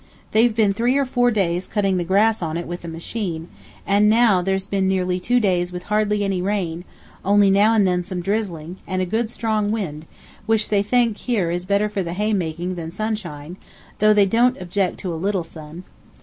They've 0.31 0.55
been 0.55 0.73
three 0.73 0.97
or 0.97 1.05
four 1.05 1.29
days 1.29 1.67
cutting 1.67 1.97
the 1.97 2.03
grass 2.03 2.41
on 2.41 2.57
it 2.57 2.65
with 2.65 2.83
a 2.83 2.87
machine, 2.87 3.49
and 3.85 4.09
now 4.09 4.41
there's 4.41 4.65
been 4.65 4.87
nearly 4.87 5.19
two 5.19 5.39
days 5.39 5.71
with 5.71 5.83
hardly 5.83 6.23
any 6.23 6.41
rain, 6.41 6.85
only 7.23 7.51
now 7.51 7.75
and 7.75 7.87
then 7.87 8.03
some 8.03 8.19
drizzling, 8.21 8.77
and 8.87 8.99
a 9.03 9.05
good, 9.05 9.29
strong 9.29 9.69
wind, 9.69 10.07
which 10.47 10.69
they 10.69 10.81
think 10.81 11.17
here 11.17 11.51
is 11.51 11.65
better 11.67 11.87
for 11.87 12.01
the 12.01 12.13
hay 12.13 12.33
making 12.33 12.73
than 12.73 12.89
sunshine, 12.89 13.57
though 13.99 14.11
they 14.11 14.25
don't 14.25 14.59
object 14.59 14.97
to 15.01 15.13
a 15.13 15.23
little 15.23 15.43
sun. 15.43 15.83